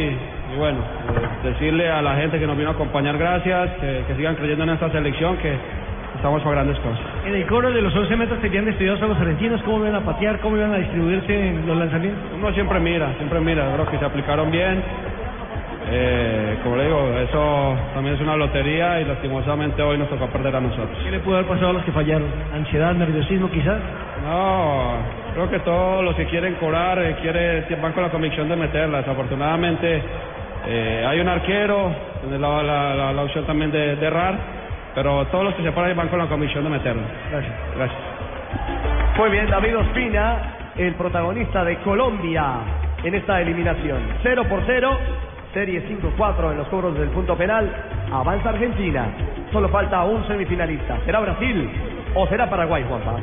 y 0.53 0.57
bueno, 0.57 0.79
eh, 0.79 1.49
decirle 1.49 1.89
a 1.89 2.01
la 2.01 2.15
gente 2.15 2.39
que 2.39 2.47
nos 2.47 2.57
vino 2.57 2.69
a 2.69 2.73
acompañar 2.73 3.17
gracias, 3.17 3.69
que, 3.79 4.03
que 4.07 4.15
sigan 4.15 4.35
creyendo 4.35 4.63
en 4.63 4.71
esta 4.71 4.89
selección, 4.91 5.37
que 5.37 5.53
estamos 6.15 6.41
para 6.41 6.55
grandes 6.55 6.77
cosas. 6.79 6.99
En 7.25 7.35
el 7.35 7.45
coro 7.47 7.71
de 7.71 7.81
los 7.81 7.95
11 7.95 8.15
metros 8.15 8.39
tenían 8.41 8.67
estudiados 8.67 9.01
a 9.01 9.07
los 9.07 9.17
argentinos, 9.19 9.61
cómo 9.63 9.79
iban 9.79 9.95
a 9.95 10.01
patear, 10.01 10.39
cómo 10.39 10.57
iban 10.57 10.73
a 10.73 10.77
distribuirse 10.77 11.49
en 11.49 11.67
los 11.67 11.77
lanzamientos. 11.77 12.21
Uno 12.35 12.51
siempre 12.53 12.79
mira, 12.79 13.13
siempre 13.17 13.39
mira, 13.39 13.71
creo 13.73 13.89
que 13.89 13.99
se 13.99 14.05
aplicaron 14.05 14.51
bien. 14.51 14.83
Eh, 15.89 16.57
como 16.63 16.75
le 16.75 16.85
digo, 16.85 17.09
eso 17.17 17.75
también 17.93 18.15
es 18.15 18.21
una 18.21 18.35
lotería 18.35 18.99
y 18.99 19.05
lastimosamente 19.05 19.81
hoy 19.81 19.97
nos 19.97 20.09
tocó 20.09 20.27
perder 20.27 20.55
a 20.55 20.59
nosotros. 20.59 20.97
¿Qué 21.03 21.11
le 21.11 21.19
pudo 21.19 21.35
haber 21.35 21.47
pasado 21.47 21.69
a 21.69 21.73
los 21.73 21.83
que 21.83 21.91
fallaron? 21.93 22.27
¿Ansiedad, 22.53 22.93
nerviosismo 22.93 23.49
quizás? 23.49 23.77
No, 24.25 24.95
creo 25.33 25.49
que 25.49 25.59
todos 25.59 26.03
los 26.03 26.13
que 26.15 26.25
quieren 26.25 26.55
cobrar 26.55 26.99
eh, 26.99 27.15
quiere, 27.21 27.65
van 27.81 27.93
con 27.93 28.03
la 28.03 28.09
convicción 28.09 28.49
de 28.49 28.55
meterla. 28.57 28.97
Desafortunadamente 28.99 30.01
eh, 30.67 31.05
hay 31.07 31.19
un 31.21 31.29
arquero, 31.29 31.91
tiene 32.21 32.37
la, 32.37 32.61
la, 32.63 32.93
la- 32.95 33.13
la 33.13 33.21
opción 33.23 33.45
también 33.45 33.71
de, 33.71 33.95
de 33.95 34.05
errar, 34.07 34.35
pero 34.93 35.25
todos 35.27 35.45
los 35.45 35.53
que 35.55 35.63
se 35.63 35.71
paran 35.71 35.95
van 35.95 36.09
con 36.09 36.19
la 36.19 36.25
convicción 36.27 36.65
de 36.65 36.69
meterla. 36.69 37.03
Gracias. 37.31 37.53
Gracias. 37.77 37.99
Muy 39.17 39.29
bien, 39.29 39.49
David 39.49 39.77
Ospina, 39.77 40.37
el 40.75 40.93
protagonista 40.95 41.63
de 41.63 41.77
Colombia 41.77 42.43
en 43.03 43.15
esta 43.15 43.39
eliminación. 43.41 43.99
0 44.21 44.43
por 44.49 44.61
0, 44.65 44.97
serie 45.53 45.83
5-4 45.87 46.51
en 46.51 46.57
los 46.57 46.67
cobros 46.67 46.97
del 46.97 47.09
punto 47.09 47.35
penal. 47.35 47.71
Avanza 48.11 48.49
Argentina. 48.49 49.07
Solo 49.51 49.69
falta 49.69 50.03
un 50.03 50.25
semifinalista. 50.27 50.97
¿Será 51.05 51.19
Brasil 51.19 51.69
o 52.15 52.27
será 52.27 52.49
Paraguay, 52.49 52.83
Juanpa? 52.87 53.19